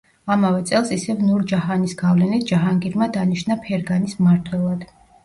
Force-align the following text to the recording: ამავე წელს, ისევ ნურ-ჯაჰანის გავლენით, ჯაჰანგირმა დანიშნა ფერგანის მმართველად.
ამავე 0.35 0.61
წელს, 0.69 0.93
ისევ 0.95 1.19
ნურ-ჯაჰანის 1.25 1.93
გავლენით, 1.99 2.45
ჯაჰანგირმა 2.53 3.09
დანიშნა 3.19 3.59
ფერგანის 3.67 4.17
მმართველად. 4.23 4.89